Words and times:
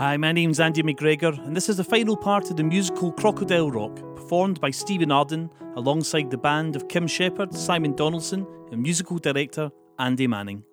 Hi, 0.00 0.16
my 0.16 0.32
name's 0.32 0.60
Andy 0.60 0.82
McGregor, 0.82 1.38
and 1.46 1.54
this 1.54 1.68
is 1.68 1.76
the 1.76 1.84
final 1.84 2.16
part 2.16 2.50
of 2.50 2.56
the 2.56 2.62
musical 2.62 3.12
Crocodile 3.12 3.70
Rock, 3.70 3.96
performed 4.16 4.58
by 4.58 4.70
Stephen 4.70 5.12
Arden 5.12 5.50
alongside 5.76 6.30
the 6.30 6.38
band 6.38 6.74
of 6.74 6.88
Kim 6.88 7.06
Shepard, 7.06 7.54
Simon 7.54 7.94
Donaldson, 7.94 8.46
and 8.72 8.80
musical 8.80 9.18
director 9.18 9.70
Andy 9.98 10.26
Manning. 10.26 10.64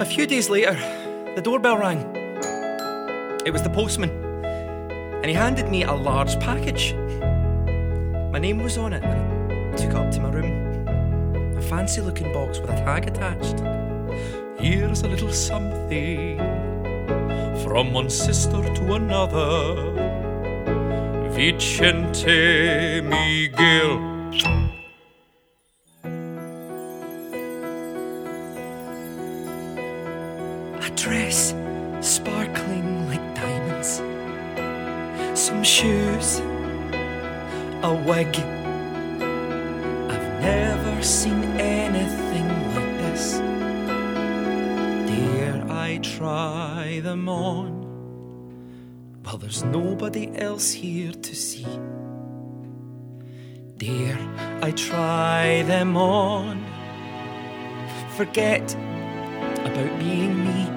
A 0.00 0.04
few 0.04 0.26
days 0.26 0.50
later, 0.50 0.74
the 1.36 1.40
doorbell 1.40 1.78
rang. 1.78 2.00
It 3.46 3.52
was 3.52 3.62
the 3.62 3.70
postman, 3.70 4.10
and 4.10 5.26
he 5.26 5.34
handed 5.34 5.68
me 5.68 5.84
a 5.84 5.92
large 5.92 6.40
package. 6.40 6.94
My 8.32 8.40
name 8.40 8.60
was 8.60 8.76
on 8.76 8.92
it, 8.92 9.04
and 9.04 9.72
I 9.72 9.76
took 9.76 9.90
it 9.90 9.94
up 9.94 10.10
to 10.10 10.20
my 10.20 10.30
room. 10.30 10.51
Fancy 11.72 12.02
looking 12.02 12.30
box 12.34 12.58
with 12.58 12.68
a 12.68 12.74
tag 12.84 13.08
attached. 13.08 13.60
Here's 14.60 15.00
a 15.00 15.08
little 15.08 15.32
something 15.32 16.36
from 17.64 17.94
one 17.94 18.10
sister 18.10 18.62
to 18.62 18.92
another. 18.92 19.90
Vicente 21.30 23.00
Miguel. 23.00 23.96
A 30.76 30.90
dress 30.94 31.54
sparkling 32.02 33.08
like 33.08 33.34
diamonds. 33.34 34.02
Some 35.40 35.64
shoes. 35.64 36.40
A 37.82 37.94
wig. 38.06 38.61
Never 40.42 41.00
seen 41.04 41.44
anything 41.60 42.48
like 42.74 42.98
this. 42.98 43.38
Dare 45.08 45.64
I 45.70 46.00
try 46.02 46.98
them 47.00 47.28
on? 47.28 47.70
Well, 49.24 49.38
there's 49.38 49.62
nobody 49.62 50.36
else 50.36 50.72
here 50.72 51.12
to 51.12 51.34
see. 51.36 51.78
Dare 53.76 54.18
I 54.62 54.72
try 54.72 55.62
them 55.62 55.96
on? 55.96 56.66
Forget 58.16 58.74
about 59.60 59.98
being 60.00 60.34
me. 60.44 60.68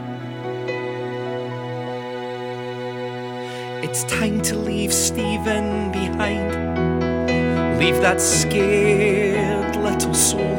It's 3.83 4.03
time 4.03 4.41
to 4.43 4.55
leave 4.55 4.93
Stephen 4.93 5.91
behind. 5.91 6.49
Leave 7.79 7.99
that 8.01 8.21
scared 8.21 9.24
little 9.85 10.15
soul. 10.15 10.55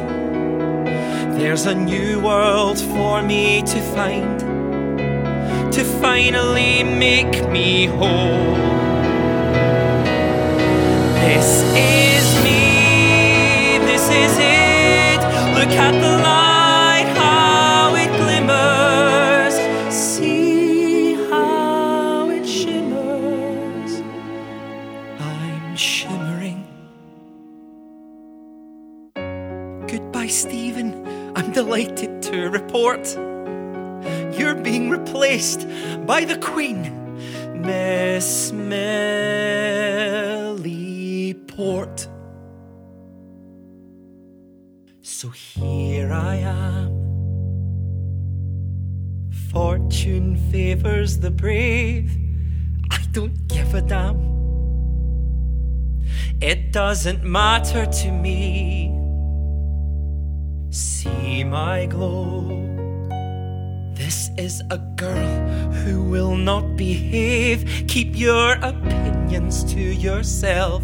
There's 1.37 1.65
a 1.65 1.75
new 1.75 2.21
world 2.21 2.79
for 2.79 3.21
me 3.21 3.61
to 3.61 3.81
find. 3.93 4.39
To 5.73 5.83
finally 6.01 6.83
make 6.83 7.49
me 7.49 7.87
whole. 7.87 8.55
This 11.19 11.66
the 36.27 36.37
Queen, 36.37 36.91
Miss 37.61 38.51
Millie 38.51 38.93
Port. 41.47 42.07
So 45.01 45.29
here 45.29 46.11
I 46.11 46.35
am. 46.35 46.91
Fortune 49.51 50.35
favors 50.51 51.19
the 51.19 51.31
brave. 51.31 52.11
I 52.91 52.99
don't 53.13 53.47
give 53.47 53.73
a 53.73 53.81
damn. 53.81 54.27
It 56.41 56.73
doesn't 56.73 57.23
matter 57.23 57.85
to 57.85 58.11
me. 58.11 58.93
See 60.69 61.43
my 61.45 61.85
glow. 61.85 62.76
This 64.07 64.31
is 64.37 64.63
a 64.71 64.77
girl 64.77 65.49
who 65.83 66.01
will 66.01 66.37
not 66.37 66.77
behave. 66.77 67.83
Keep 67.89 68.17
your 68.17 68.53
opinions 68.53 69.65
to 69.73 69.81
yourself. 69.81 70.81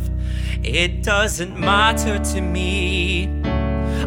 It 0.61 1.03
doesn't 1.03 1.57
matter 1.57 2.19
to 2.19 2.41
me. 2.41 3.29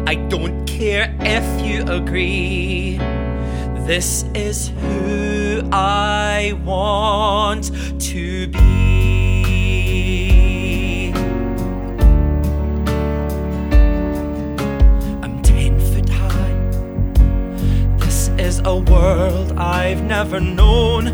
I 0.05 0.13
don't 0.29 0.67
care 0.67 1.17
if 1.21 1.65
you 1.65 1.81
agree. 1.91 2.97
This 3.87 4.23
is 4.35 4.67
who 4.67 5.67
I 5.71 6.53
want 6.63 7.71
to 7.99 8.47
be. 8.49 9.36
A 18.65 18.75
world 18.75 19.53
I've 19.57 20.03
never 20.03 20.39
known. 20.39 21.07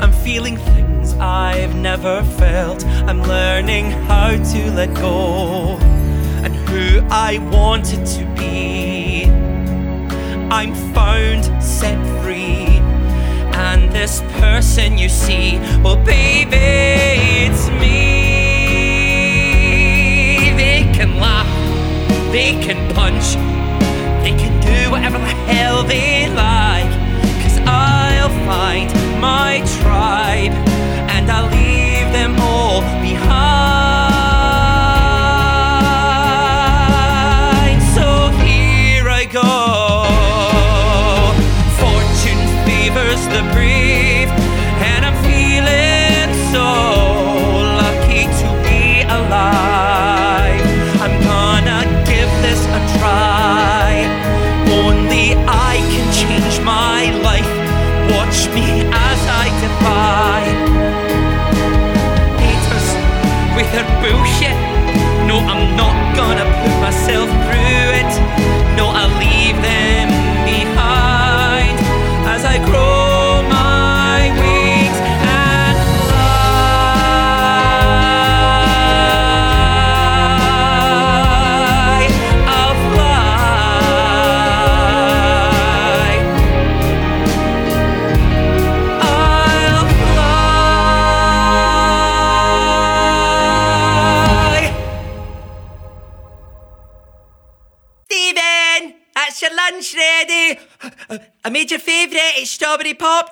I'm 0.00 0.12
feeling 0.12 0.56
things 0.56 1.14
I've 1.14 1.74
never 1.74 2.22
felt. 2.38 2.84
I'm 2.86 3.22
learning 3.22 3.90
how 3.90 4.30
to 4.30 4.70
let 4.72 4.94
go 4.94 5.76
and 6.44 6.54
who 6.68 7.00
I 7.10 7.38
wanted 7.50 8.06
to 8.06 8.24
be. 8.36 9.24
I'm 10.50 10.74
found, 10.94 11.44
set 11.62 11.98
free, 12.22 12.80
and 13.56 13.90
this 13.92 14.22
person 14.38 14.96
you 14.96 15.08
see, 15.08 15.58
well, 15.82 15.96
baby, 15.96 16.56
it's 17.46 17.68
me. 17.70 18.14
They 20.56 20.84
can 20.94 21.16
laugh, 21.18 21.48
they 22.32 22.52
can 22.62 22.94
punch, 22.94 23.36
they 24.22 24.34
can 24.38 24.60
do 24.60 24.90
whatever 24.90 25.18
the 25.18 25.34
hell 25.52 25.82
they 25.82 26.13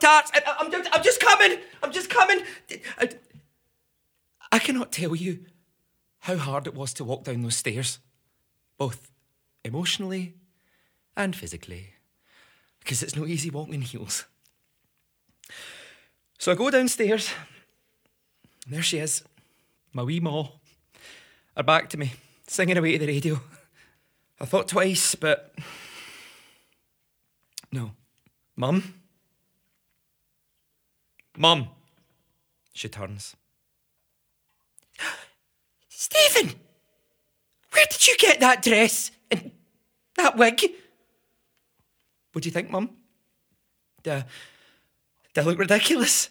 tarts. 0.03 0.31
I'm 0.61 0.71
just, 0.71 0.91
I'm 0.93 1.03
just 1.03 1.21
coming. 1.21 1.59
I'm 1.83 1.93
just 1.93 2.11
coming. 2.11 2.43
I, 2.99 3.09
I 4.51 4.59
cannot 4.59 4.93
tell 4.93 5.17
you 5.17 5.47
how 6.21 6.37
hard 6.37 6.67
it 6.67 6.75
was 6.75 6.93
to 6.95 7.05
walk 7.05 7.25
down 7.25 7.43
those 7.43 7.57
stairs, 7.57 7.99
both 8.77 9.11
emotionally 9.65 10.35
and 11.17 11.35
physically, 11.35 11.95
because 12.81 13.03
it's 13.03 13.17
no 13.17 13.27
easy 13.27 13.51
walking 13.51 13.75
in 13.75 13.83
heels. 13.83 14.27
So 16.39 16.53
I 16.53 16.55
go 16.55 16.71
downstairs, 16.71 17.31
and 18.65 18.75
there 18.75 18.83
she 18.83 18.99
is, 18.99 19.23
my 19.93 20.03
wee 20.03 20.21
ma, 20.21 20.49
her 21.57 21.63
back 21.63 21.89
to 21.91 21.97
me, 21.97 22.13
singing 22.47 22.77
away 22.77 22.93
to 22.93 22.99
the 22.99 23.07
radio. 23.07 23.41
I 24.41 24.45
thought 24.45 24.69
twice, 24.69 25.15
but 25.15 25.55
no. 27.71 27.93
Mum? 28.57 29.02
Mum! 31.37 31.69
She 32.75 32.89
turns. 32.89 33.37
Stephen! 35.89 36.55
Where 37.73 37.87
did 37.91 38.07
you 38.07 38.17
get 38.19 38.41
that 38.41 38.63
dress 38.63 39.11
and 39.31 39.51
that 40.17 40.37
wig? 40.37 40.63
What 42.33 42.43
do 42.43 42.49
you 42.49 42.53
think, 42.53 42.71
Mum? 42.71 42.91
Do, 44.03 44.23
do 45.35 45.41
I 45.41 45.45
look 45.45 45.59
ridiculous? 45.59 46.29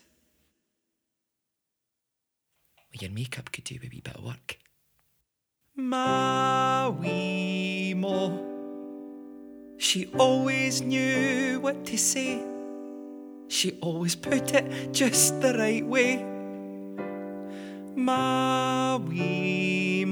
Well, 2.75 3.01
your 3.01 3.11
makeup 3.11 3.51
could 3.51 3.63
do 3.63 3.75
a 3.75 3.87
wee 3.89 4.01
bit 4.03 4.15
of 4.15 4.23
work. 4.23 4.57
My 5.75 6.89
wee 6.89 7.93
mo. 7.95 8.47
She 9.77 10.07
always 10.17 10.81
knew 10.81 11.59
what 11.59 11.85
to 11.85 11.97
say. 11.97 12.50
She 13.51 13.77
always 13.81 14.15
put 14.15 14.53
it 14.53 14.93
just 14.93 15.41
the 15.41 15.53
right 15.53 15.85
way. 15.85 16.23
My 17.95 18.95
wee. 18.95 20.05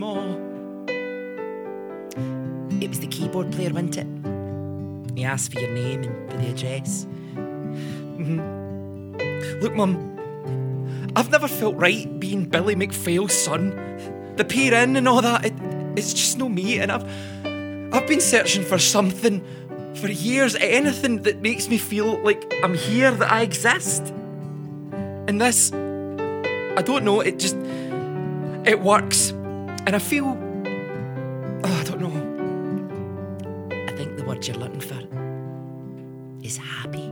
It 2.82 2.90
was 2.90 3.00
the 3.00 3.08
keyboard 3.08 3.54
player, 3.54 3.70
wasn't 3.70 3.96
it? 3.98 4.08
He 5.18 5.24
asked 5.24 5.54
for 5.54 5.60
your 5.62 5.72
name 5.72 6.04
and 6.04 6.30
for 6.30 6.38
the 6.38 6.50
address. 6.50 7.08
Mm-hmm. 7.36 8.42
Look, 9.62 9.74
Mum, 9.74 11.12
I've 11.16 11.32
never 11.32 11.48
felt 11.48 11.78
right 11.78 12.20
being 12.20 12.44
Billy 12.44 12.76
McPhail's 12.76 13.34
son. 13.34 13.70
The 14.36 14.44
Pier 14.44 14.74
Inn 14.74 14.98
and 14.98 15.08
all 15.08 15.22
that, 15.22 15.46
it, 15.46 15.54
it's 15.96 16.14
just 16.14 16.38
no 16.38 16.50
me. 16.50 16.80
And 16.80 16.92
I've, 16.92 17.06
I've 17.94 18.06
been 18.06 18.20
searching 18.20 18.66
for 18.66 18.78
something 18.78 19.42
for 20.00 20.10
years, 20.10 20.56
anything 20.56 21.24
that 21.24 21.42
makes 21.42 21.68
me 21.68 21.78
feel 21.78 22.18
like 22.24 22.54
I'm 22.64 22.74
here, 22.74 23.12
that 23.12 23.32
I 23.32 23.42
exist. 23.42 24.14
And 25.28 25.40
this, 25.40 25.72
I 25.74 26.82
don't 26.82 27.04
know, 27.04 27.22
it 27.22 27.38
just, 27.38 27.58
it 28.66 28.80
works. 28.80 29.32
And 29.32 29.96
I 29.96 30.00
feel, 30.00 30.26
oh, 30.26 31.80
I 31.80 31.84
don't 31.84 32.00
know. 32.00 32.16
I 33.88 33.92
think 33.98 34.18
the 34.18 34.24
word 34.24 34.48
you're 34.48 34.58
looking 34.58 34.80
for 34.80 35.00
is 36.42 36.58
happy. 36.58 37.12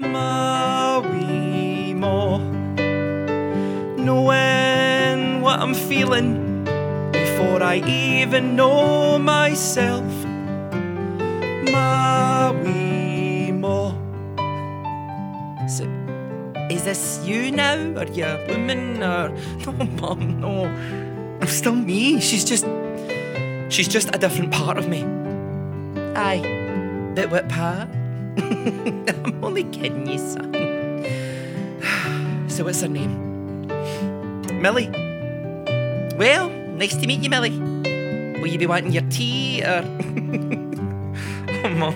My 0.00 0.98
wee 0.98 1.94
mo, 1.94 2.38
knowing 3.98 5.42
what 5.42 5.60
I'm 5.60 5.74
feeling 5.74 6.53
I 7.74 7.82
even 7.88 8.54
know 8.54 9.18
myself. 9.18 10.06
My 11.72 12.52
wee 12.62 13.50
mo. 13.50 13.98
So, 15.66 15.82
is 16.70 16.84
this 16.84 17.26
you 17.26 17.50
now? 17.50 17.74
Are 17.98 18.06
you 18.06 18.26
a 18.26 18.46
woman? 18.46 19.02
Or 19.02 19.34
oh, 19.66 19.72
no, 19.72 19.86
mum, 19.98 20.40
no. 20.40 20.66
I'm 21.40 21.48
still 21.48 21.74
me. 21.74 22.20
She's 22.20 22.44
just, 22.44 22.64
she's 23.70 23.88
just 23.88 24.14
a 24.14 24.18
different 24.18 24.52
part 24.52 24.78
of 24.78 24.86
me. 24.86 25.02
Aye, 26.14 26.46
but 27.16 27.28
what 27.32 27.48
part? 27.48 27.88
I'm 28.38 29.44
only 29.44 29.64
kidding 29.64 30.06
you, 30.06 30.18
son. 30.18 30.54
So, 32.48 32.62
what's 32.62 32.82
her 32.82 32.88
name? 32.88 33.66
Millie. 34.62 34.90
Well, 36.16 36.63
nice 36.76 36.96
to 36.96 37.06
meet 37.06 37.22
you, 37.22 37.30
Millie. 37.30 37.58
Will 38.40 38.48
you 38.48 38.58
be 38.58 38.66
wanting 38.66 38.92
your 38.92 39.08
tea 39.10 39.62
or. 39.62 39.78
oh, 41.64 41.68
Mum. 41.70 41.94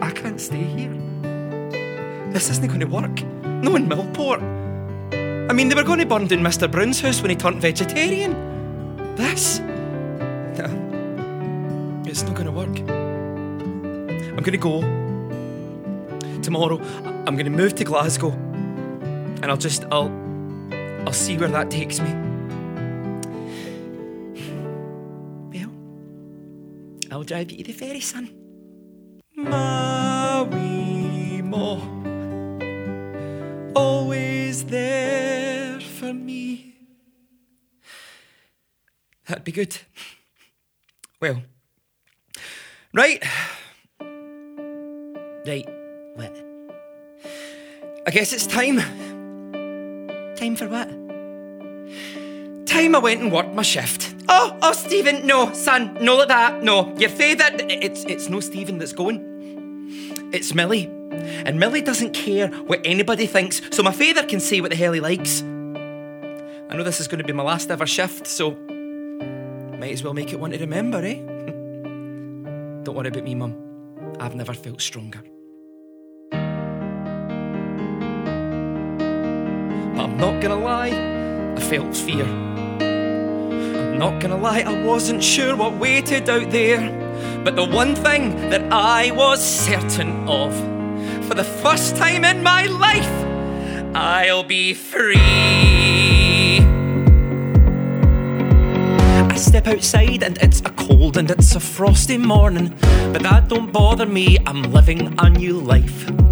I 0.00 0.10
can't 0.10 0.40
stay 0.40 0.62
here. 0.62 0.92
This 2.32 2.50
isn't 2.50 2.66
going 2.66 2.80
to 2.80 2.86
work. 2.86 3.22
No 3.62 3.76
in 3.76 3.86
Millport. 3.86 4.42
I 5.48 5.52
mean, 5.52 5.68
they 5.68 5.74
were 5.74 5.84
going 5.84 5.98
to 5.98 6.06
burn 6.06 6.26
down 6.26 6.40
Mr. 6.40 6.70
Brown's 6.70 7.00
house 7.00 7.20
when 7.20 7.30
he 7.30 7.36
turned 7.36 7.60
vegetarian. 7.60 8.32
This? 9.14 9.60
No. 9.60 12.02
It's 12.06 12.22
not 12.22 12.34
going 12.34 12.46
to 12.46 12.52
work. 12.52 12.78
I'm 12.88 14.36
going 14.36 14.52
to 14.52 14.58
go. 14.58 14.80
Tomorrow, 16.42 16.80
I'm 17.26 17.36
going 17.36 17.44
to 17.44 17.50
move 17.50 17.74
to 17.76 17.84
Glasgow. 17.84 18.30
And 18.30 19.46
I'll 19.46 19.56
just, 19.56 19.84
I'll, 19.92 20.10
I'll 21.06 21.12
see 21.12 21.36
where 21.36 21.50
that 21.50 21.70
takes 21.70 22.00
me. 22.00 22.33
I'll 27.14 27.22
drive 27.22 27.52
you 27.52 27.58
to 27.58 27.62
the 27.62 27.72
ferry, 27.72 28.00
son. 28.00 28.28
My 29.36 30.42
wee 30.42 31.42
mo, 31.42 31.80
always 33.76 34.64
there 34.64 35.78
for 35.78 36.12
me. 36.12 36.74
That'd 39.28 39.44
be 39.44 39.52
good. 39.52 39.78
Well, 41.20 41.40
right. 42.92 43.22
Right, 45.46 45.68
what? 46.16 46.36
I 48.08 48.10
guess 48.10 48.32
it's 48.32 48.48
time. 48.48 48.78
Time 50.34 50.56
for 50.56 50.68
what? 50.68 50.88
Time 52.66 52.96
I 52.96 52.98
went 52.98 53.20
and 53.20 53.30
worked 53.30 53.54
my 53.54 53.62
shift. 53.62 54.13
Oh, 54.28 54.56
oh, 54.62 54.72
Stephen, 54.72 55.26
no, 55.26 55.52
son, 55.52 55.96
no 56.00 56.16
like 56.16 56.28
that, 56.28 56.62
no. 56.62 56.94
You're 56.96 57.10
that 57.10 57.60
it's 57.70 58.04
it's 58.04 58.28
no 58.28 58.40
Stephen 58.40 58.78
that's 58.78 58.92
going. 58.92 59.20
It's 60.32 60.54
Millie. 60.54 60.90
And 61.46 61.60
Millie 61.60 61.82
doesn't 61.82 62.12
care 62.12 62.48
what 62.48 62.80
anybody 62.84 63.26
thinks, 63.26 63.60
so 63.70 63.82
my 63.82 63.92
father 63.92 64.24
can 64.26 64.40
say 64.40 64.60
what 64.60 64.70
the 64.70 64.76
hell 64.76 64.92
he 64.92 65.00
likes. 65.00 65.42
I 65.42 66.76
know 66.76 66.82
this 66.82 67.00
is 67.00 67.08
going 67.08 67.18
to 67.18 67.24
be 67.24 67.32
my 67.32 67.42
last 67.42 67.70
ever 67.70 67.86
shift, 67.86 68.26
so 68.26 68.52
might 69.78 69.92
as 69.92 70.02
well 70.02 70.14
make 70.14 70.32
it 70.32 70.40
one 70.40 70.50
to 70.50 70.58
remember, 70.58 70.98
eh? 70.98 71.14
Don't 72.84 72.94
worry 72.94 73.08
about 73.08 73.24
me, 73.24 73.34
Mum. 73.34 73.54
I've 74.18 74.34
never 74.34 74.54
felt 74.54 74.80
stronger. 74.80 75.20
But 76.30 76.40
I'm 80.00 80.16
not 80.16 80.40
gonna 80.42 80.56
lie, 80.58 81.54
I 81.56 81.60
felt 81.60 81.96
fear. 81.96 82.53
Not 83.94 84.20
gonna 84.20 84.36
lie, 84.36 84.60
I 84.60 84.82
wasn't 84.82 85.22
sure 85.22 85.54
what 85.54 85.74
waited 85.74 86.28
out 86.28 86.50
there. 86.50 86.80
But 87.44 87.54
the 87.54 87.64
one 87.64 87.94
thing 87.94 88.50
that 88.50 88.72
I 88.72 89.12
was 89.12 89.40
certain 89.40 90.28
of, 90.28 90.52
for 91.28 91.34
the 91.34 91.44
first 91.44 91.94
time 91.96 92.24
in 92.24 92.42
my 92.42 92.64
life, 92.64 93.94
I'll 93.94 94.42
be 94.42 94.74
free. 94.74 95.16
I 99.30 99.36
step 99.36 99.68
outside 99.68 100.24
and 100.24 100.38
it's 100.38 100.60
a 100.60 100.70
cold 100.70 101.16
and 101.16 101.30
it's 101.30 101.54
a 101.54 101.60
frosty 101.60 102.18
morning, 102.18 102.76
but 103.12 103.22
that 103.22 103.48
don't 103.48 103.72
bother 103.72 104.06
me, 104.06 104.38
I'm 104.44 104.62
living 104.72 105.14
a 105.18 105.30
new 105.30 105.60
life. 105.60 106.23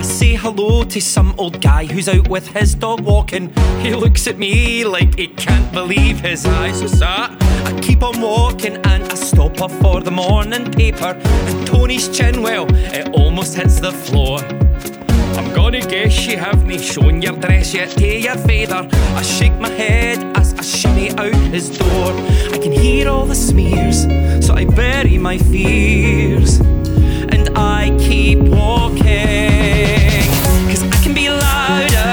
I 0.00 0.02
say 0.02 0.34
hello 0.34 0.82
to 0.82 0.98
some 0.98 1.34
old 1.36 1.60
guy 1.60 1.84
who's 1.84 2.08
out 2.08 2.26
with 2.26 2.46
his 2.46 2.74
dog 2.74 3.02
walking. 3.02 3.52
He 3.82 3.94
looks 3.94 4.26
at 4.26 4.38
me 4.38 4.82
like 4.82 5.18
he 5.18 5.26
can't 5.26 5.70
believe 5.74 6.20
his 6.20 6.46
eyes. 6.46 6.80
What's 6.80 7.00
that? 7.00 7.36
I 7.66 7.78
keep 7.82 8.02
on 8.02 8.18
walking 8.18 8.76
and 8.76 9.02
I 9.04 9.14
stop 9.14 9.60
off 9.60 9.78
for 9.82 10.00
the 10.00 10.10
morning 10.10 10.72
paper. 10.72 11.20
And 11.22 11.66
Tony's 11.66 12.08
chin, 12.08 12.40
well, 12.40 12.66
it 12.74 13.10
almost 13.10 13.56
hits 13.56 13.78
the 13.78 13.92
floor. 13.92 14.38
I'm 15.38 15.52
gonna 15.54 15.82
guess 15.82 16.26
you 16.26 16.38
haven't 16.38 16.80
shown 16.80 17.20
your 17.20 17.36
dress 17.36 17.74
yet 17.74 17.90
to 17.98 18.06
your 18.06 18.36
father. 18.36 18.88
I 19.14 19.20
shake 19.20 19.58
my 19.58 19.68
head 19.68 20.34
as 20.34 20.54
I 20.54 20.62
shimmy 20.62 21.10
out 21.18 21.34
his 21.52 21.76
door. 21.76 22.12
I 22.54 22.56
can 22.56 22.72
hear 22.72 23.06
all 23.06 23.26
the 23.26 23.34
smears, 23.34 24.04
so 24.46 24.54
I 24.54 24.64
bury 24.64 25.18
my 25.18 25.36
fears. 25.36 26.58
Keep 28.10 28.40
walking. 28.40 29.06
Cause 30.66 30.82
I 30.82 30.98
can 31.00 31.14
be 31.14 31.28
louder, 31.30 32.10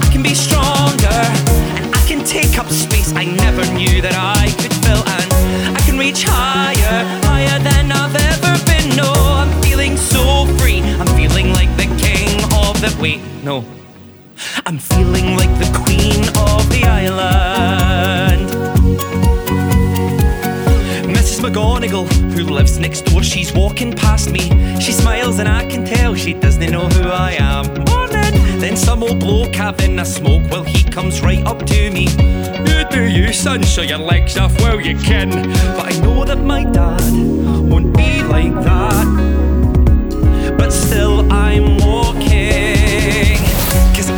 I 0.00 0.08
can 0.10 0.22
be 0.22 0.32
stronger, 0.32 1.20
and 1.76 1.94
I 1.94 2.02
can 2.08 2.24
take 2.24 2.58
up 2.58 2.66
space 2.70 3.12
I 3.14 3.26
never 3.26 3.60
knew 3.74 4.00
that 4.00 4.14
I 4.16 4.46
could 4.56 4.72
fill. 4.72 5.04
And 5.06 5.76
I 5.76 5.80
can 5.84 5.98
reach 5.98 6.24
higher, 6.24 7.04
higher 7.26 7.58
than 7.58 7.92
I've 7.92 8.16
ever 8.16 8.56
been. 8.64 8.96
No, 8.96 9.12
I'm 9.12 9.52
feeling 9.60 9.98
so 9.98 10.46
free. 10.56 10.80
I'm 10.80 11.08
feeling 11.08 11.52
like 11.52 11.68
the 11.76 11.88
king 12.00 12.40
of 12.64 12.80
the. 12.80 12.96
Wait, 12.98 13.20
no. 13.44 13.66
I'm 14.64 14.78
feeling 14.78 15.36
like 15.36 15.52
the 15.58 15.70
queen 15.84 16.24
of 16.38 16.70
the 16.70 16.84
island. 16.88 17.87
McGonagall, 21.48 22.06
who 22.34 22.44
lives 22.44 22.78
next 22.78 23.06
door, 23.06 23.22
she's 23.22 23.54
walking 23.54 23.94
past 23.94 24.30
me. 24.30 24.40
She 24.80 24.92
smiles 24.92 25.38
and 25.38 25.48
I 25.48 25.64
can 25.64 25.82
tell 25.82 26.14
she 26.14 26.34
doesn't 26.34 26.70
know 26.70 26.88
who 26.88 27.08
I 27.08 27.36
am. 27.38 27.64
Morning! 27.84 28.60
Then 28.60 28.76
some 28.76 29.02
old 29.02 29.18
bloke 29.18 29.54
having 29.54 29.98
a 29.98 30.04
smoke, 30.04 30.42
well, 30.50 30.62
he 30.62 30.84
comes 30.84 31.22
right 31.22 31.42
up 31.46 31.64
to 31.64 31.90
me. 31.90 32.06
You 32.68 32.84
do 32.90 33.02
you, 33.02 33.32
son, 33.32 33.62
show 33.62 33.80
your 33.80 33.98
legs 33.98 34.36
off 34.36 34.60
while 34.60 34.78
you 34.78 34.94
can. 34.98 35.30
But 35.74 35.94
I 35.94 35.98
know 36.00 36.22
that 36.26 36.38
my 36.38 36.64
dad 36.64 37.00
won't 37.70 37.96
be 37.96 38.22
like 38.24 38.52
that. 38.52 39.06
But 40.58 40.70
still, 40.70 41.32
I'm 41.32 41.78
walking. 41.78 43.38
Cause 43.96 44.10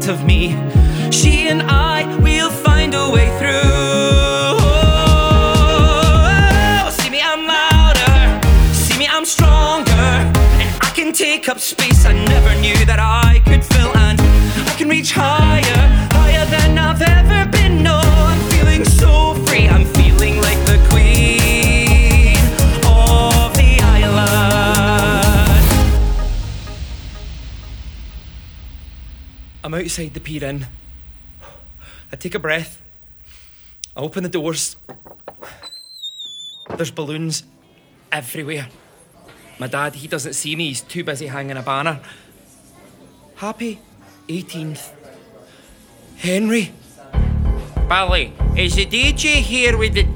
part 0.00 0.08
of 0.08 0.24
me. 0.24 0.56
She 1.10 1.48
and 1.48 1.62
I 1.62 2.04
will 2.22 2.50
find 2.50 2.94
a 2.94 3.10
way 3.10 3.28
through. 3.38 3.60
See 6.90 7.10
me, 7.10 7.20
I'm 7.22 7.46
louder. 7.46 8.40
See 8.72 8.98
me, 8.98 9.06
I'm 9.08 9.24
stronger. 9.24 9.90
And 10.60 10.68
I 10.80 10.90
can 10.94 11.12
take 11.12 11.48
up 11.48 11.58
space 11.58 12.06
I 12.06 12.12
never 12.12 12.54
knew 12.60 12.84
that 12.86 12.98
I 12.98 13.40
could 13.44 13.64
fill. 13.64 13.92
And 13.96 14.20
I 14.20 14.74
can 14.78 14.88
reach 14.88 15.12
higher, 15.12 15.49
outside 29.80 30.14
the 30.14 30.20
pier 30.20 30.44
inn. 30.44 30.66
I 32.12 32.16
take 32.16 32.34
a 32.34 32.38
breath. 32.38 32.80
I 33.96 34.00
open 34.00 34.22
the 34.22 34.28
doors. 34.28 34.76
There's 36.76 36.90
balloons 36.90 37.44
everywhere. 38.12 38.68
My 39.58 39.66
dad, 39.66 39.94
he 39.96 40.08
doesn't 40.08 40.34
see 40.34 40.56
me, 40.56 40.68
he's 40.68 40.80
too 40.80 41.04
busy 41.04 41.26
hanging 41.26 41.56
a 41.56 41.62
banner. 41.62 42.00
Happy 43.36 43.78
18th. 44.28 44.92
Henry. 46.16 46.72
Billy, 47.88 48.32
is 48.56 48.76
the 48.76 48.86
DJ 48.86 49.40
here 49.40 49.76
with 49.76 49.94
the. 49.94 50.06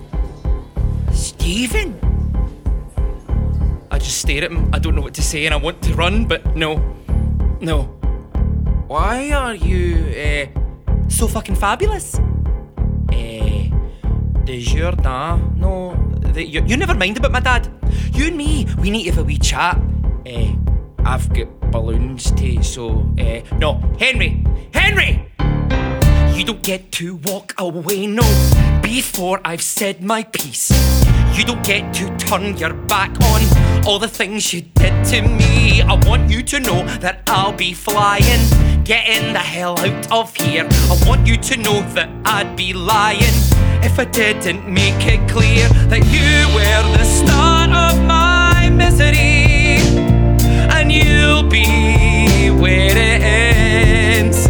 Stephen? 1.12 1.98
I 3.90 3.98
just 3.98 4.18
stare 4.18 4.44
at 4.44 4.52
him. 4.52 4.70
I 4.72 4.78
don't 4.78 4.94
know 4.94 5.02
what 5.02 5.14
to 5.14 5.22
say 5.22 5.46
and 5.46 5.54
I 5.54 5.56
want 5.56 5.82
to 5.82 5.94
run, 5.94 6.26
but 6.26 6.54
no. 6.54 6.96
No. 7.60 8.03
Why 8.86 9.30
are 9.32 9.54
you, 9.54 10.12
uh, 10.12 11.08
so 11.08 11.26
fucking 11.26 11.56
fabulous? 11.56 12.20
Eh, 13.12 13.70
Desjardins? 14.44 15.56
No, 15.56 15.96
the, 16.20 16.44
you, 16.44 16.62
you 16.66 16.76
never 16.76 16.94
mind 16.94 17.16
about 17.16 17.32
my 17.32 17.40
dad. 17.40 17.66
You 18.12 18.26
and 18.26 18.36
me, 18.36 18.66
we 18.78 18.90
need 18.90 19.04
to 19.04 19.10
have 19.10 19.18
a 19.20 19.24
wee 19.24 19.38
chat. 19.38 19.80
Eh, 20.26 20.54
I've 21.04 21.32
got 21.32 21.48
balloons 21.70 22.30
to, 22.32 22.62
so, 22.62 23.10
eh, 23.16 23.42
no. 23.58 23.80
Henry! 23.98 24.44
Henry! 24.74 25.30
You 26.36 26.44
don't 26.44 26.62
get 26.62 26.92
to 26.92 27.16
walk 27.16 27.54
away, 27.58 28.06
no, 28.06 28.24
before 28.82 29.40
I've 29.44 29.62
said 29.62 30.02
my 30.02 30.24
piece. 30.24 30.70
You 31.34 31.44
don't 31.44 31.64
get 31.64 31.92
to 31.94 32.16
turn 32.16 32.56
your 32.56 32.72
back 32.72 33.10
on 33.20 33.40
all 33.84 33.98
the 33.98 34.08
things 34.08 34.52
you 34.52 34.62
did 34.62 35.04
to 35.06 35.20
me. 35.22 35.82
I 35.82 35.94
want 36.06 36.30
you 36.30 36.42
to 36.44 36.60
know 36.60 36.86
that 37.00 37.22
I'll 37.26 37.52
be 37.52 37.74
flying, 37.74 38.42
getting 38.84 39.32
the 39.32 39.40
hell 39.40 39.78
out 39.80 40.12
of 40.12 40.34
here. 40.36 40.66
I 40.70 40.96
want 41.06 41.26
you 41.26 41.36
to 41.36 41.56
know 41.56 41.82
that 41.94 42.08
I'd 42.24 42.54
be 42.56 42.72
lying 42.72 43.34
if 43.82 43.98
I 43.98 44.04
didn't 44.04 44.66
make 44.72 45.06
it 45.06 45.28
clear 45.28 45.68
that 45.90 46.04
you 46.14 46.54
were 46.54 46.96
the 46.96 47.04
start 47.04 47.70
of 47.70 48.00
my 48.06 48.70
misery, 48.70 49.82
and 50.70 50.92
you'll 50.92 51.42
be 51.42 52.50
where 52.50 52.96
it 52.96 53.22
ends. 53.22 54.46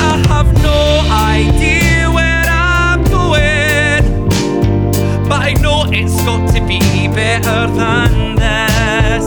I 0.00 0.16
have 0.28 0.52
no 0.62 1.00
idea 1.10 1.77
than 7.78 8.36
this. 8.36 9.26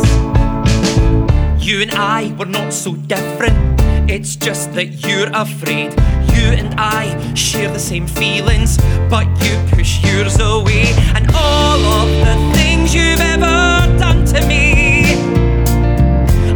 You 1.66 1.82
and 1.82 1.92
I 1.92 2.34
were 2.38 2.46
not 2.46 2.74
so 2.74 2.94
different, 2.94 3.82
it's 4.10 4.36
just 4.36 4.74
that 4.74 5.06
you're 5.06 5.30
afraid. 5.34 5.92
You 6.34 6.46
and 6.62 6.74
I 6.78 7.34
share 7.34 7.72
the 7.72 7.80
same 7.80 8.08
feelings, 8.08 8.78
but 9.10 9.28
you 9.44 9.54
push 9.70 10.04
yours 10.04 10.40
away, 10.40 10.94
and 11.16 11.30
all 11.34 11.80
of 11.80 12.10
the 12.26 12.36
things 12.58 12.94
you've 12.94 13.20
ever 13.20 13.98
done 14.00 14.26
to 14.34 14.46
me. 14.48 15.16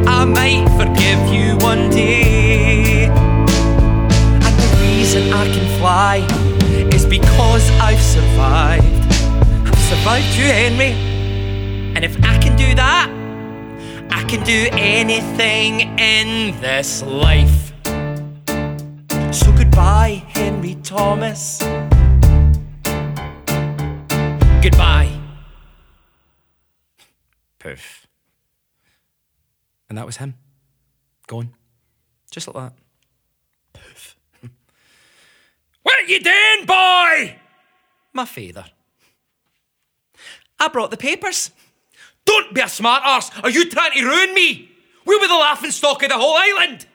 I 0.08 0.26
might 0.26 0.68
forgive 0.80 1.22
you 1.34 1.58
one 1.58 1.90
day. 1.90 3.06
And 4.46 4.54
the 4.62 4.70
reason 4.82 5.34
I 5.34 5.46
can 5.54 5.68
fly 5.80 6.16
is 6.96 7.06
because 7.06 7.70
I've 7.80 8.02
survived. 8.02 8.86
I've 9.68 9.84
survived 9.90 10.36
you, 10.38 10.46
Henry. 10.46 11.15
If 12.06 12.24
I 12.24 12.38
can 12.38 12.56
do 12.56 12.76
that, 12.76 13.10
I 14.12 14.24
can 14.26 14.44
do 14.44 14.68
anything 14.74 15.98
in 15.98 16.54
this 16.62 17.02
life. 17.02 17.74
So 19.34 19.52
goodbye, 19.52 20.24
Henry 20.28 20.76
Thomas. 20.84 21.58
Goodbye. 24.62 25.20
Poof. 27.58 28.06
And 29.90 29.98
that 29.98 30.06
was 30.06 30.18
him. 30.18 30.36
Gone. 31.26 31.56
Just 32.30 32.48
like 32.50 32.56
that. 32.56 32.74
Poof. 33.74 34.16
what 35.82 36.00
are 36.04 36.08
you 36.08 36.20
doing, 36.20 36.68
boy? 36.68 37.40
My 38.14 38.26
father. 38.26 38.66
I 40.60 40.68
brought 40.68 40.92
the 40.92 40.98
papers. 40.98 41.50
Don't 42.26 42.54
be 42.54 42.62
a 42.62 42.70
smart 42.70 43.04
arse. 43.06 43.32
Are 43.44 43.50
you 43.50 43.70
trying 43.70 43.92
to 43.94 44.06
ruin 44.06 44.34
me? 44.34 44.72
We'll 45.06 45.20
be 45.20 45.28
the 45.28 45.34
laughing 45.36 45.72
stock 45.72 46.02
of 46.04 46.10
the 46.10 46.18
whole 46.18 46.36
island. 46.36 46.88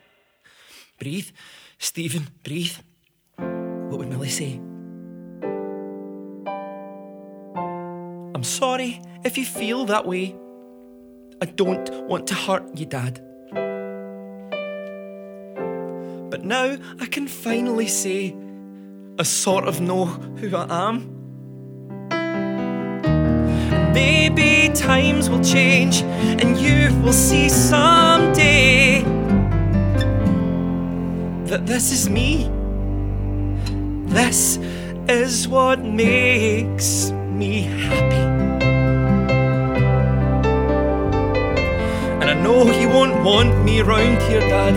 Breathe, 0.98 1.30
Stephen, 1.78 2.28
breathe. 2.42 2.76
What 3.36 3.98
would 3.98 4.08
Millie 4.08 4.28
say? 4.28 4.60
I'm 8.34 8.44
sorry 8.44 9.00
if 9.24 9.38
you 9.38 9.44
feel 9.44 9.84
that 9.86 10.06
way. 10.06 10.34
I 11.42 11.46
don't 11.46 11.88
want 12.06 12.26
to 12.28 12.34
hurt 12.34 12.76
you, 12.76 12.86
Dad. 12.86 13.20
But 16.30 16.44
now 16.44 16.76
I 17.00 17.06
can 17.06 17.26
finally 17.26 17.86
say 17.86 18.36
I 19.18 19.22
sort 19.24 19.66
of 19.66 19.80
know 19.80 20.06
who 20.06 20.54
I 20.56 20.88
am. 20.88 21.19
Maybe 23.92 24.72
times 24.74 25.28
will 25.28 25.42
change 25.42 26.02
and 26.02 26.58
you 26.58 26.94
will 27.02 27.12
see 27.12 27.48
someday 27.48 29.02
that 31.46 31.66
this 31.66 31.90
is 31.90 32.08
me. 32.08 32.48
This 34.06 34.58
is 35.08 35.48
what 35.48 35.84
makes 35.84 37.10
me 37.10 37.62
happy. 37.62 38.24
And 42.20 42.30
I 42.30 42.34
know 42.34 42.70
you 42.80 42.88
won't 42.88 43.24
want 43.24 43.64
me 43.64 43.80
around 43.80 44.22
here, 44.22 44.40
Dad, 44.40 44.74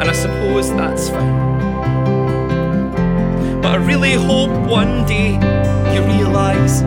and 0.00 0.10
I 0.10 0.12
suppose 0.12 0.70
that's 0.70 1.08
fine. 1.10 1.38
But 3.62 3.72
I 3.72 3.76
really 3.76 4.14
hope 4.14 4.50
one 4.68 5.04
day 5.06 5.34
you 5.94 6.02
realise 6.02 6.82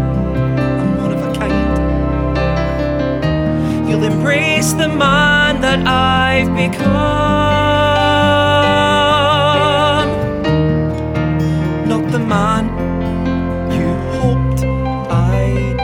You'll 4.02 4.14
embrace 4.14 4.74
the 4.74 4.88
man 4.88 5.62
that 5.62 5.86
I've 5.86 6.52
become, 6.56 6.90
not 11.88 12.12
the 12.12 12.18
man 12.18 12.66
you 13.72 13.94
hoped 14.18 14.64
I'd 15.12 15.78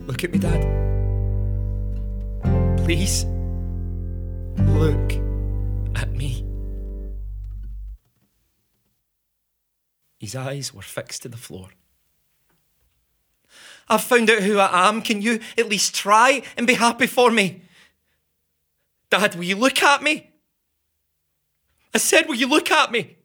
be. 0.00 0.06
Look 0.06 0.24
at 0.24 0.32
me, 0.32 0.38
Dad. 0.38 0.62
Please, 2.78 3.26
look 4.56 5.12
at 5.94 6.10
me. 6.12 6.46
His 10.18 10.34
eyes 10.34 10.72
were 10.72 10.80
fixed 10.80 11.20
to 11.24 11.28
the 11.28 11.36
floor. 11.36 11.68
I've 13.88 14.04
found 14.04 14.30
out 14.30 14.42
who 14.42 14.58
I 14.58 14.88
am. 14.88 15.02
Can 15.02 15.22
you 15.22 15.40
at 15.58 15.68
least 15.68 15.94
try 15.94 16.42
and 16.56 16.66
be 16.66 16.74
happy 16.74 17.06
for 17.06 17.30
me? 17.30 17.62
Dad, 19.10 19.34
will 19.34 19.44
you 19.44 19.56
look 19.56 19.82
at 19.82 20.02
me? 20.02 20.30
I 21.94 21.98
said, 21.98 22.26
will 22.26 22.34
you 22.34 22.48
look 22.48 22.70
at 22.70 22.90
me? 22.90 23.16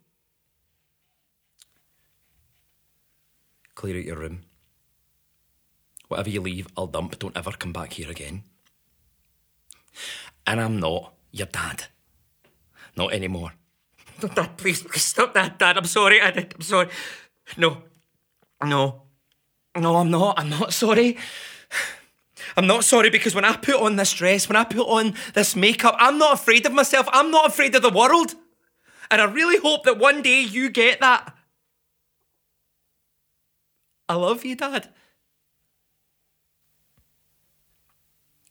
Clear 3.75 3.97
out 3.97 4.05
your 4.05 4.17
room. 4.17 4.41
Whatever 6.09 6.29
you 6.29 6.41
leave, 6.41 6.67
I'll 6.75 6.87
dump. 6.87 7.17
Don't 7.17 7.37
ever 7.37 7.51
come 7.51 7.71
back 7.71 7.93
here 7.93 8.09
again. 8.09 8.43
And 10.45 10.59
I'm 10.59 10.79
not 10.79 11.13
your 11.31 11.47
dad. 11.47 11.85
Not 12.97 13.13
anymore. 13.13 13.53
Dad, 14.19 14.49
please, 14.57 14.83
please 14.83 15.03
stop 15.03 15.33
that, 15.33 15.57
Dad. 15.57 15.77
I'm 15.77 15.85
sorry. 15.85 16.21
I 16.21 16.31
did. 16.31 16.53
I'm 16.55 16.61
sorry. 16.61 16.89
No. 17.57 17.83
No. 18.63 19.03
No, 19.77 19.97
I'm 19.97 20.11
not. 20.11 20.39
I'm 20.39 20.49
not 20.49 20.73
sorry. 20.73 21.17
I'm 22.57 22.67
not 22.67 22.83
sorry 22.83 23.09
because 23.09 23.35
when 23.35 23.45
I 23.45 23.55
put 23.55 23.75
on 23.75 23.95
this 23.95 24.11
dress, 24.11 24.49
when 24.49 24.55
I 24.55 24.63
put 24.63 24.87
on 24.87 25.13
this 25.33 25.55
makeup, 25.55 25.95
I'm 25.99 26.17
not 26.17 26.33
afraid 26.33 26.65
of 26.65 26.73
myself. 26.73 27.07
I'm 27.11 27.31
not 27.31 27.47
afraid 27.47 27.75
of 27.75 27.81
the 27.81 27.89
world. 27.89 28.35
And 29.11 29.21
I 29.21 29.25
really 29.25 29.59
hope 29.59 29.85
that 29.85 29.97
one 29.97 30.21
day 30.21 30.41
you 30.41 30.69
get 30.69 30.99
that. 30.99 31.35
I 34.07 34.15
love 34.15 34.43
you, 34.43 34.55
Dad. 34.55 34.89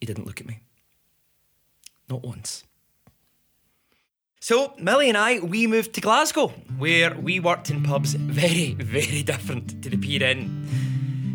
He 0.00 0.06
didn't 0.06 0.26
look 0.26 0.40
at 0.40 0.46
me. 0.46 0.60
Not 2.08 2.22
once. 2.22 2.64
So, 4.40 4.72
Millie 4.78 5.08
and 5.08 5.18
I, 5.18 5.40
we 5.40 5.66
moved 5.66 5.92
to 5.94 6.00
Glasgow, 6.00 6.48
where 6.78 7.14
we 7.14 7.40
worked 7.40 7.70
in 7.70 7.82
pubs 7.82 8.14
very, 8.14 8.72
very 8.74 9.22
different 9.22 9.82
to 9.82 9.90
the 9.90 9.96
Pier 9.96 10.22
Inn. 10.22 10.87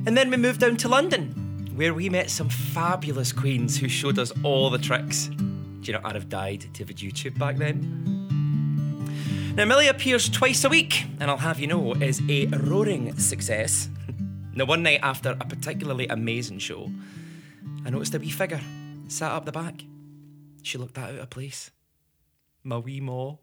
And 0.05 0.17
then 0.17 0.29
we 0.29 0.37
moved 0.37 0.59
down 0.59 0.75
to 0.77 0.89
London, 0.89 1.71
where 1.75 1.93
we 1.93 2.09
met 2.09 2.29
some 2.29 2.49
fabulous 2.49 3.31
queens 3.31 3.77
who 3.77 3.87
showed 3.87 4.19
us 4.19 4.33
all 4.43 4.69
the 4.69 4.77
tricks. 4.77 5.27
Do 5.27 5.81
you 5.83 5.93
know, 5.93 6.01
I'd 6.03 6.15
have 6.15 6.27
died 6.27 6.65
to 6.73 6.85
have 6.85 6.93
YouTube 6.95 7.37
back 7.39 7.55
then. 7.57 8.01
Now, 9.55 9.65
Millie 9.65 9.87
appears 9.87 10.29
twice 10.29 10.63
a 10.65 10.69
week, 10.69 11.05
and 11.19 11.31
I'll 11.31 11.37
have 11.37 11.59
you 11.59 11.67
know, 11.67 11.93
is 11.93 12.21
a 12.27 12.47
roaring 12.47 13.17
success. 13.17 13.87
now, 14.53 14.65
one 14.65 14.83
night 14.83 14.99
after 15.03 15.37
a 15.39 15.45
particularly 15.45 16.07
amazing 16.07 16.59
show, 16.59 16.91
I 17.85 17.89
noticed 17.89 18.15
a 18.15 18.19
wee 18.19 18.29
figure 18.29 18.61
sat 19.07 19.31
up 19.31 19.45
the 19.45 19.51
back. 19.51 19.83
She 20.63 20.77
looked 20.77 20.95
that 20.95 21.11
out 21.11 21.19
of 21.19 21.29
place. 21.29 21.71
My 22.63 22.77
wee 22.77 22.99
maw. 22.99 23.37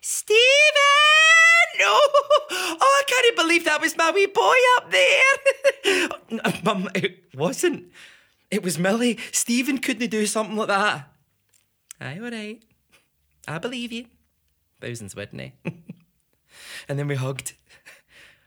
Stephen! 0.00 1.01
No! 1.78 1.98
Oh, 2.54 2.76
I 2.80 3.02
can't 3.06 3.36
believe 3.36 3.64
that 3.64 3.80
was 3.80 3.96
my 3.96 4.10
wee 4.10 4.26
boy 4.26 4.54
up 4.76 4.90
there. 4.90 6.62
Mum, 6.64 6.88
it 6.94 7.24
wasn't. 7.34 7.90
It 8.50 8.62
was 8.62 8.78
Millie. 8.78 9.18
Stephen 9.32 9.78
couldn't 9.78 10.10
do 10.10 10.26
something 10.26 10.56
like 10.56 10.68
that. 10.68 11.08
Aye, 12.00 12.18
all 12.22 12.30
right. 12.30 12.62
I 13.48 13.58
believe 13.58 13.92
you. 13.92 14.06
Thousands, 14.80 15.16
wouldn't 15.16 15.40
he? 15.40 15.52
and 16.88 16.98
then 16.98 17.08
we 17.08 17.14
hugged. 17.14 17.54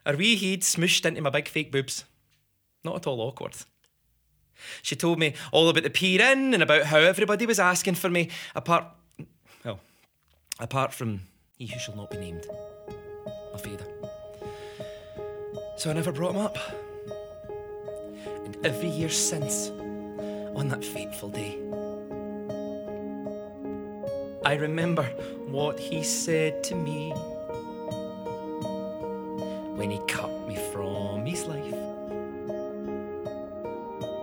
Our 0.05 0.15
wee 0.15 0.35
head 0.35 0.61
smooshed 0.61 1.05
into 1.05 1.21
my 1.21 1.29
big 1.29 1.47
fake 1.47 1.71
boobs. 1.71 2.05
Not 2.83 2.97
at 2.97 3.07
all 3.07 3.21
awkward. 3.21 3.55
She 4.81 4.95
told 4.95 5.19
me 5.19 5.33
all 5.51 5.69
about 5.69 5.83
the 5.83 5.89
Pier 5.89 6.21
Inn 6.21 6.53
and 6.53 6.61
about 6.61 6.83
how 6.83 6.99
everybody 6.99 7.45
was 7.45 7.59
asking 7.59 7.95
for 7.95 8.09
me, 8.09 8.29
apart. 8.55 8.85
Well, 9.63 9.79
apart 10.59 10.93
from 10.93 11.21
who 11.57 11.67
shall 11.79 11.95
not 11.95 12.11
be 12.11 12.17
named, 12.17 12.45
So 15.77 15.89
I 15.89 15.93
never 15.93 16.11
brought 16.11 16.35
him 16.35 16.41
up. 16.41 16.57
And 18.45 18.57
every 18.65 18.89
year 18.89 19.09
since, 19.09 19.69
on 20.55 20.69
that 20.69 20.83
fateful 20.83 21.29
day, 21.29 21.59
I 24.45 24.55
remember 24.55 25.03
what 25.47 25.79
he 25.79 26.01
said 26.01 26.63
to 26.65 26.75
me 26.75 27.11
when 29.75 29.91
he 29.91 29.99
cut 30.07 30.47
me 30.47 30.55
from 30.71 31.25
his 31.25 31.45
life. 31.45 31.75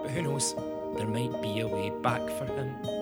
But 0.02 0.10
who 0.10 0.22
knows, 0.22 0.54
there 0.96 1.06
might 1.06 1.42
be 1.42 1.60
a 1.60 1.68
way 1.68 1.90
back 1.90 2.22
for 2.38 2.46
him. 2.46 3.01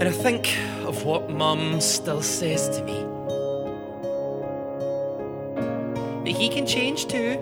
And 0.00 0.08
I 0.08 0.12
think 0.12 0.56
of 0.86 1.04
what 1.04 1.28
Mum 1.28 1.80
still 1.80 2.22
says 2.22 2.68
to 2.78 2.84
me. 2.84 3.04
That 6.22 6.38
he 6.38 6.48
can 6.48 6.68
change 6.68 7.06
too, 7.08 7.34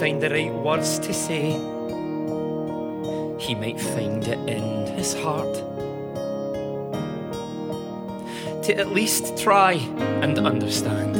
find 0.00 0.20
the 0.20 0.28
right 0.28 0.52
words 0.52 0.98
to 0.98 1.14
say. 1.14 1.52
He 3.38 3.54
might 3.54 3.80
find 3.80 4.26
it 4.26 4.40
in 4.48 4.86
his 4.88 5.14
heart. 5.14 5.54
To 8.64 8.76
at 8.76 8.88
least 8.88 9.38
try 9.38 9.74
and 10.20 10.36
understand. 10.36 11.14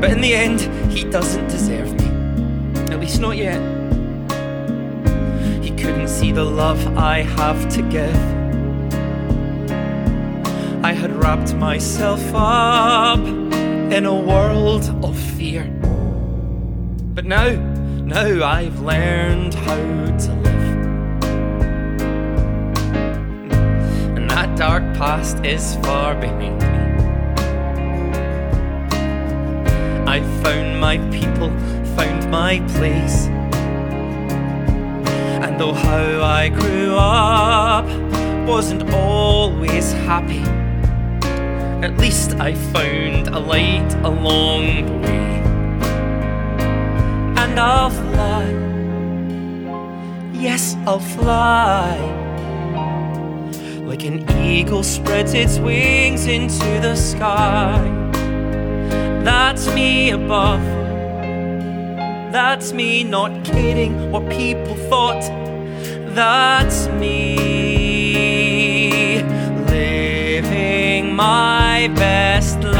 But 0.00 0.10
in 0.10 0.20
the 0.20 0.32
end, 0.32 0.60
he 0.92 1.02
doesn't 1.02 1.48
deserve 1.48 1.92
me. 1.92 2.06
At 2.92 3.00
least 3.00 3.20
not 3.20 3.36
yet. 3.36 3.75
See 6.06 6.32
the 6.32 6.44
love 6.44 6.96
I 6.96 7.22
have 7.22 7.68
to 7.70 7.82
give. 7.82 8.16
I 10.82 10.92
had 10.92 11.12
wrapped 11.14 11.54
myself 11.54 12.22
up 12.32 13.18
in 13.18 14.06
a 14.06 14.14
world 14.14 14.88
of 15.04 15.18
fear. 15.18 15.64
But 17.14 17.24
now, 17.26 17.50
now 17.50 18.46
I've 18.46 18.80
learned 18.80 19.54
how 19.54 19.74
to 19.74 20.32
live. 20.44 20.66
And 24.16 24.30
that 24.30 24.56
dark 24.56 24.84
past 24.96 25.44
is 25.44 25.76
far 25.76 26.14
behind 26.14 26.60
me. 26.60 26.66
I 30.06 30.20
found 30.42 30.80
my 30.80 30.98
people, 31.10 31.50
found 31.96 32.30
my 32.30 32.60
place. 32.68 33.28
And 35.46 35.60
though 35.60 35.74
how 35.74 36.24
I 36.24 36.48
grew 36.48 36.96
up 36.96 37.86
wasn't 38.48 38.92
always 38.92 39.92
happy, 39.92 40.42
at 41.86 41.96
least 41.98 42.32
I 42.40 42.54
found 42.74 43.28
a 43.28 43.38
light 43.38 43.94
along 44.02 44.86
the 44.86 44.92
way. 45.06 45.42
And 47.40 47.60
I'll 47.60 47.90
fly, 47.90 48.46
yes, 50.32 50.76
I'll 50.84 50.98
fly. 50.98 51.96
Like 53.86 54.02
an 54.02 54.28
eagle 54.44 54.82
spreads 54.82 55.32
its 55.32 55.60
wings 55.60 56.26
into 56.26 56.80
the 56.80 56.96
sky. 56.96 57.78
That's 59.22 59.72
me 59.72 60.10
above. 60.10 60.75
That's 62.32 62.72
me 62.72 63.04
not 63.04 63.44
kidding 63.44 64.10
what 64.10 64.28
people 64.28 64.74
thought. 64.90 65.22
That's 66.14 66.88
me 66.88 67.22
living 69.68 71.14
my 71.14 71.88
best 71.94 72.60
life. 72.60 72.76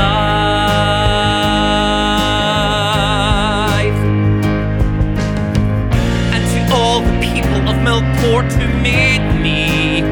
And 6.34 6.42
to 6.52 6.60
all 6.74 7.00
the 7.00 7.18
people 7.20 7.68
of 7.68 7.76
Millport 7.86 8.52
who 8.52 8.66
made 8.82 9.24
me, 9.40 10.02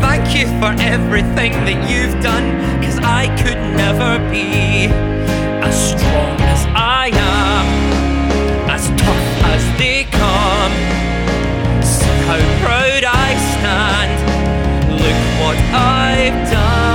thank 0.00 0.34
you 0.36 0.46
for 0.60 0.72
everything 0.82 1.52
that 1.64 1.78
you've 1.90 2.18
done, 2.22 2.46
cause 2.82 2.98
I 2.98 3.28
could 3.42 3.60
never 3.76 4.18
be 4.30 4.88
as 5.62 5.74
strong 5.90 6.40
as 6.42 6.66
I 7.06 7.10
am, 7.10 8.68
as 8.68 8.88
tough 8.88 9.44
as 9.54 9.78
they 9.78 10.02
come. 10.10 10.72
See 11.80 12.04
how 12.26 12.40
proud 12.64 13.04
I 13.04 13.36
stand. 13.52 14.90
Look 14.90 15.40
what 15.40 15.56
I've 15.72 16.50
done. 16.50 16.85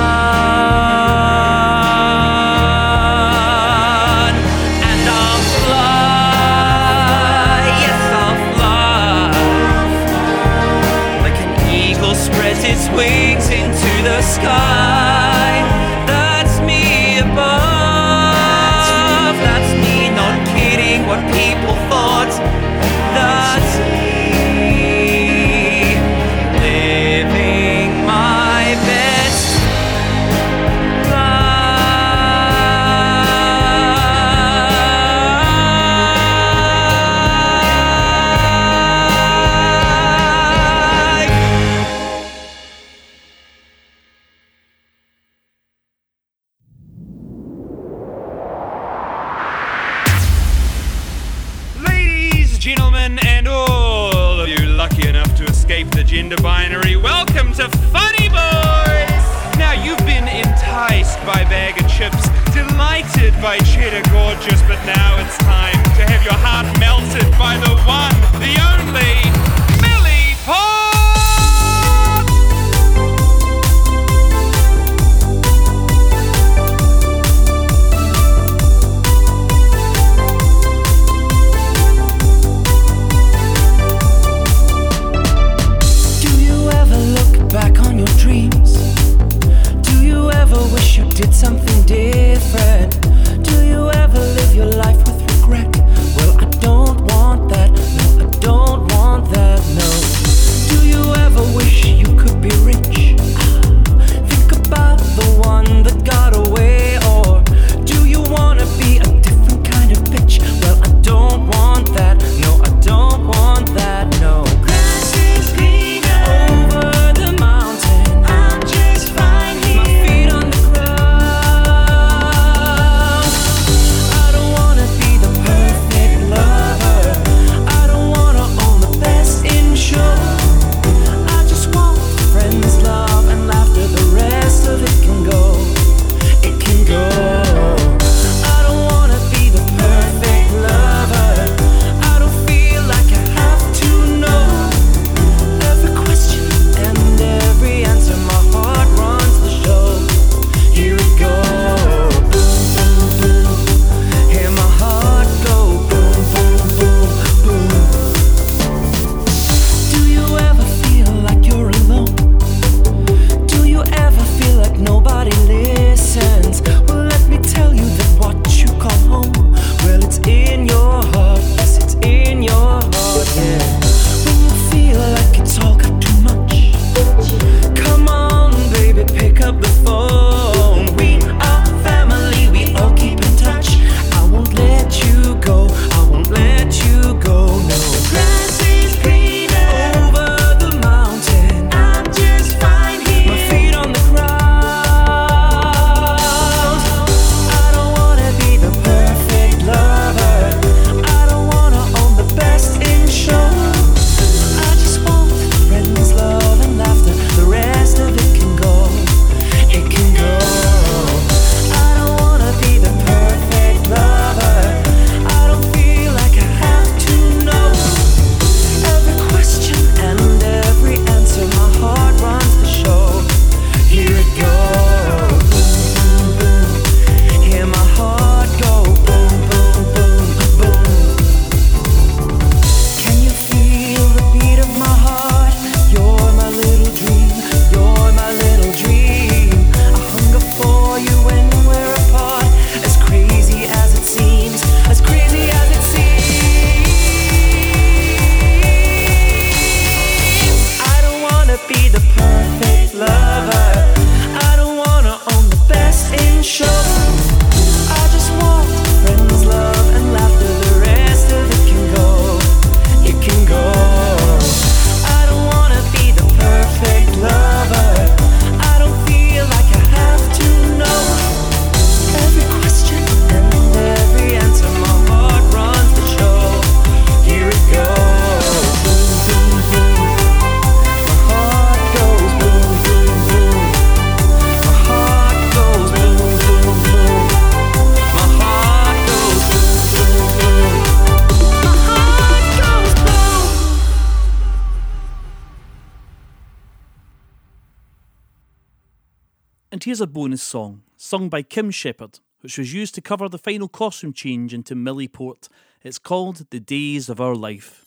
Here's 299.91 299.99
a 299.99 300.07
bonus 300.07 300.41
song, 300.41 300.83
sung 300.95 301.27
by 301.27 301.41
Kim 301.41 301.69
Shepherd, 301.69 302.21
which 302.39 302.57
was 302.57 302.73
used 302.73 302.95
to 302.95 303.01
cover 303.01 303.27
the 303.27 303.37
final 303.37 303.67
costume 303.67 304.13
change 304.13 304.53
into 304.53 304.73
Millie 304.73 305.09
Port. 305.09 305.49
It's 305.83 305.99
called 305.99 306.45
The 306.49 306.61
Days 306.61 307.09
of 307.09 307.19
Our 307.19 307.35
Life. 307.35 307.83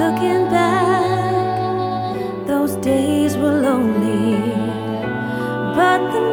Looking 0.00 0.50
back, 0.50 2.16
those 2.48 2.74
days 2.84 3.36
were 3.36 3.60
lonely, 3.60 4.40
but 5.76 6.10
the 6.10 6.32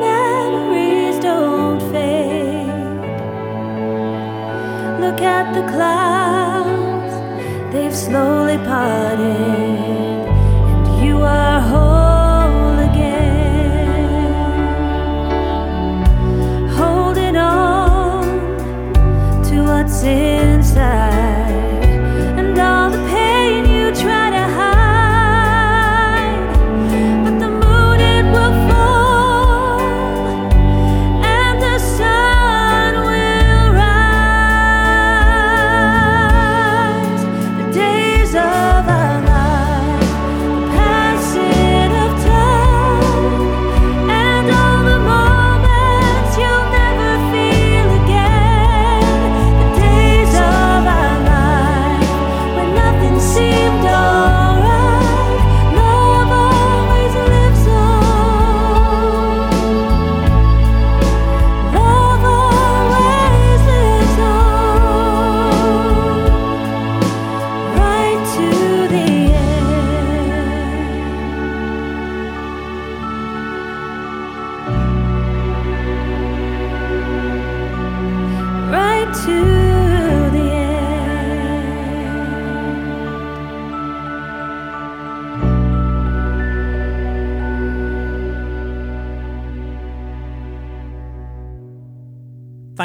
the 5.54 5.64
clouds, 5.72 7.14
they've 7.74 7.96
slowly 7.96 8.58
parted, 8.58 9.45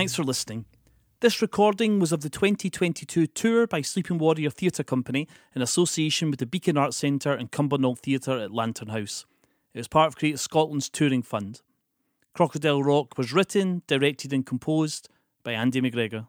Thanks 0.01 0.15
for 0.15 0.25
listening. 0.25 0.65
This 1.21 1.43
recording 1.43 2.01
was 2.01 2.11
of 2.11 2.23
the 2.23 2.31
2022 2.31 3.27
tour 3.27 3.67
by 3.67 3.83
Sleeping 3.83 4.17
Warrior 4.17 4.49
Theatre 4.49 4.83
Company 4.83 5.29
in 5.55 5.61
association 5.61 6.31
with 6.31 6.39
the 6.39 6.47
Beacon 6.47 6.79
Arts 6.79 6.97
Centre 6.97 7.35
and 7.35 7.53
Cumbernauld 7.53 7.99
Theatre 7.99 8.39
at 8.39 8.51
Lantern 8.51 8.89
House. 8.89 9.27
It 9.75 9.79
was 9.79 9.89
part 9.89 10.09
of 10.09 10.17
Creative 10.17 10.41
Scotland's 10.41 10.89
touring 10.89 11.21
fund. 11.21 11.61
Crocodile 12.33 12.83
Rock 12.83 13.19
was 13.19 13.35
written, 13.35 13.83
directed, 13.87 14.33
and 14.33 14.47
composed 14.47 15.11
by 15.45 15.53
Andy 15.53 15.83
McGregor. 15.83 16.29